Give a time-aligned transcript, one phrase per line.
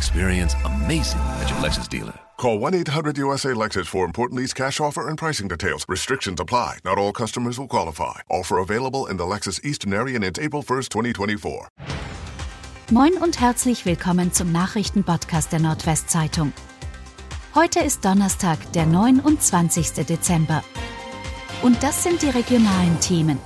[0.00, 2.18] Experience amazing at your Lexus dealer.
[2.38, 5.84] Call 1-800-USA-LEXUS for important lease cash offer and pricing details.
[5.88, 6.78] Restrictions apply.
[6.86, 8.20] Not all customers will qualify.
[8.30, 11.68] Offer available in the Lexus Eastern area and it's April 1st, 2024.
[12.90, 16.54] Moin und herzlich willkommen zum Nachrichtenpodcast der Nordwestzeitung.
[17.54, 20.06] Heute ist Donnerstag, der 29.
[20.06, 20.64] Dezember.
[21.60, 23.38] Und das sind die regionalen Themen.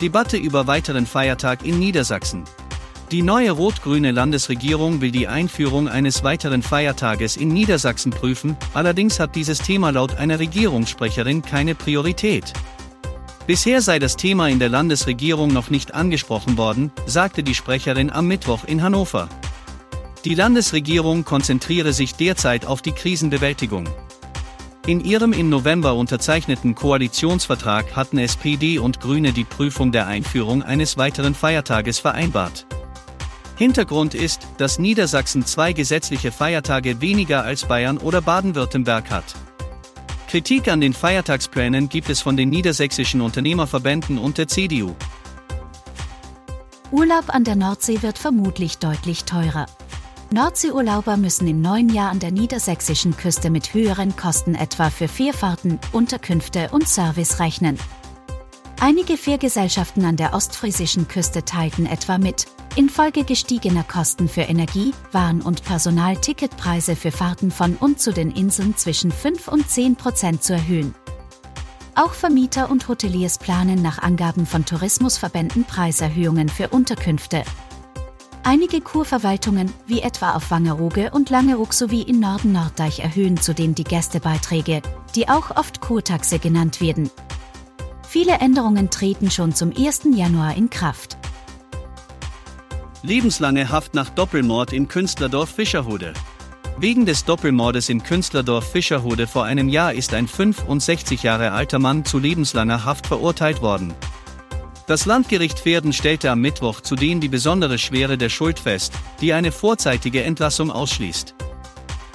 [0.00, 2.44] Debatte über weiteren Feiertag in Niedersachsen.
[3.12, 9.36] Die neue rot-grüne Landesregierung will die Einführung eines weiteren Feiertages in Niedersachsen prüfen, allerdings hat
[9.36, 12.54] dieses Thema laut einer Regierungssprecherin keine Priorität.
[13.46, 18.28] Bisher sei das Thema in der Landesregierung noch nicht angesprochen worden, sagte die Sprecherin am
[18.28, 19.28] Mittwoch in Hannover.
[20.24, 23.90] Die Landesregierung konzentriere sich derzeit auf die Krisenbewältigung.
[24.86, 30.96] In ihrem im November unterzeichneten Koalitionsvertrag hatten SPD und Grüne die Prüfung der Einführung eines
[30.96, 32.66] weiteren Feiertages vereinbart.
[33.62, 39.36] Hintergrund ist, dass Niedersachsen zwei gesetzliche Feiertage weniger als Bayern oder Baden-Württemberg hat.
[40.26, 44.96] Kritik an den Feiertagsplänen gibt es von den niedersächsischen Unternehmerverbänden und der CDU.
[46.90, 49.66] Urlaub an der Nordsee wird vermutlich deutlich teurer.
[50.32, 55.78] Nordseeurlauber müssen im neuen Jahr an der niedersächsischen Küste mit höheren Kosten etwa für Fährfahrten,
[55.92, 57.78] Unterkünfte und Service rechnen.
[58.80, 65.42] Einige Fährgesellschaften an der ostfriesischen Küste teilten etwa mit, infolge gestiegener Kosten für Energie, Waren
[65.42, 70.42] und Personal Ticketpreise für Fahrten von und zu den Inseln zwischen 5 und 10 Prozent
[70.42, 70.94] zu erhöhen.
[71.94, 77.42] Auch Vermieter und Hoteliers planen nach Angaben von Tourismusverbänden Preiserhöhungen für Unterkünfte.
[78.44, 83.84] Einige Kurverwaltungen, wie etwa auf Wangerooge und Langeoog sowie in Norden Norddeich erhöhen zudem die
[83.84, 84.82] Gästebeiträge,
[85.14, 87.10] die auch oft Kurtaxe genannt werden.
[88.08, 90.02] Viele Änderungen treten schon zum 1.
[90.14, 91.18] Januar in Kraft.
[93.04, 96.12] Lebenslange Haft nach Doppelmord im Künstlerdorf Fischerhude.
[96.78, 102.04] Wegen des Doppelmordes im Künstlerdorf Fischerhude vor einem Jahr ist ein 65 Jahre alter Mann
[102.04, 103.92] zu lebenslanger Haft verurteilt worden.
[104.86, 109.50] Das Landgericht Pferden stellte am Mittwoch zudem die besondere Schwere der Schuld fest, die eine
[109.50, 111.34] vorzeitige Entlassung ausschließt.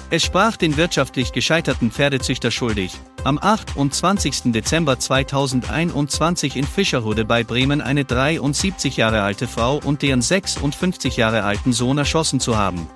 [0.09, 2.93] Es sprach den wirtschaftlich gescheiterten Pferdezüchter schuldig,
[3.25, 4.53] am 28.
[4.53, 11.43] Dezember 2021 in Fischerhude bei Bremen eine 73 Jahre alte Frau und deren 56 Jahre
[11.43, 12.87] alten Sohn erschossen zu haben.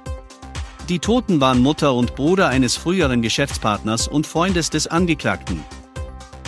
[0.87, 5.65] Die Toten waren Mutter und Bruder eines früheren Geschäftspartners und Freundes des Angeklagten.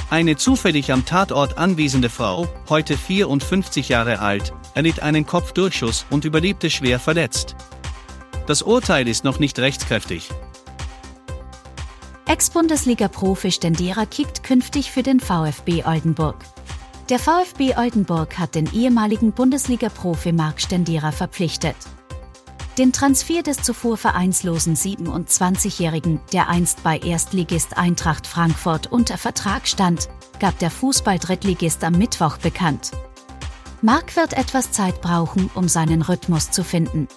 [0.10, 6.70] Eine zufällig am Tatort anwesende Frau, heute 54 Jahre alt, erlitt einen Kopfdurchschuss und überlebte
[6.70, 7.58] schwer verletzt.
[8.48, 10.30] Das Urteil ist noch nicht rechtskräftig.
[12.34, 16.38] Ex-Bundesliga-Profi Stendera kickt künftig für den VfB Oldenburg.
[17.10, 21.76] Der VfB Oldenburg hat den ehemaligen Bundesliga-Profi Marc Stendera verpflichtet.
[22.80, 30.10] Den Transfer des zuvor vereinslosen 27-Jährigen, der einst bei Erstligist Eintracht Frankfurt unter Vertrag stand,
[30.40, 32.94] gab der Fußball-Drittligist am Mittwoch bekannt.
[33.84, 37.08] Marc wird etwas Zeit brauchen, um seinen Rhythmus zu finden.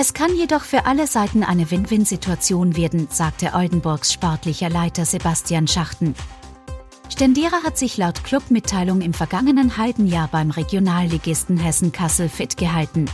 [0.00, 6.14] Es kann jedoch für alle Seiten eine Win-Win-Situation werden, sagte Oldenburgs sportlicher Leiter Sebastian Schachten.
[7.08, 13.06] Stendera hat sich laut Clubmitteilung im vergangenen halben Jahr beim Regionalligisten Hessen-Kassel fit gehalten.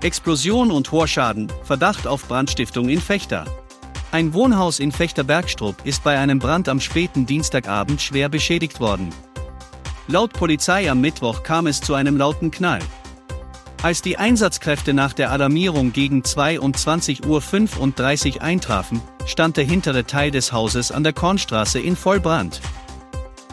[0.00, 3.44] Explosion und Horschaden, Verdacht auf Brandstiftung in Fechter.
[4.12, 9.10] Ein Wohnhaus in Fechter-Bergstrup ist bei einem Brand am späten Dienstagabend schwer beschädigt worden.
[10.08, 12.80] Laut Polizei am Mittwoch kam es zu einem lauten Knall.
[13.86, 20.52] Als die Einsatzkräfte nach der Alarmierung gegen 22.35 Uhr eintrafen, stand der hintere Teil des
[20.52, 22.60] Hauses an der Kornstraße in Vollbrand.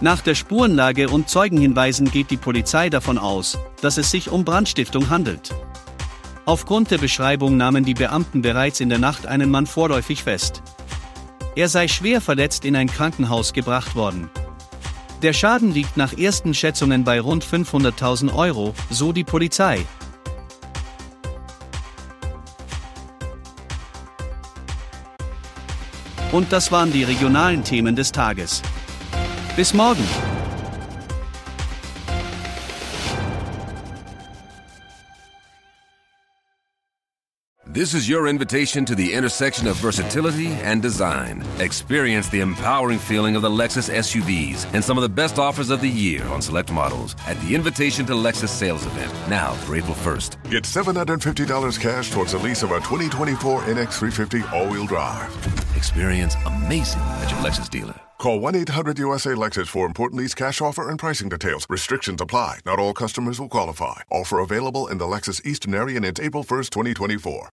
[0.02, 5.12] Nach der Spurenlage und Zeugenhinweisen geht die Polizei davon aus, dass es sich um Brandstiftung
[5.12, 5.54] handelt.
[6.46, 10.64] Aufgrund der Beschreibung nahmen die Beamten bereits in der Nacht einen Mann vorläufig fest.
[11.56, 14.32] Er sei schwer verletzt in ein Krankenhaus gebracht worden.
[15.22, 19.86] Der Schaden liegt nach ersten Schätzungen bei rund 500.000 Euro, so die Polizei.
[26.34, 28.62] Und das waren die regionalen Themen des Tages.
[29.56, 30.04] Bis morgen!
[37.72, 41.44] This is your invitation to the intersection of versatility and design.
[41.60, 45.82] Experience the empowering feeling of the Lexus SUVs and some of the best offers of
[45.82, 49.96] the year on select models at the Invitation to Lexus sales event now through April
[49.96, 50.50] 1st.
[50.50, 55.63] Get $750 cash towards the lease of a 2024 NX350 all-wheel drive.
[55.84, 58.00] Experience amazing at your Lexus dealer.
[58.18, 61.68] Call 1-800-USA-LEXUS for important lease cash offer and pricing details.
[61.70, 62.60] Restrictions apply.
[62.66, 64.00] Not all customers will qualify.
[64.10, 67.42] Offer available in the Lexus Eastern area it's April 1st, 2024.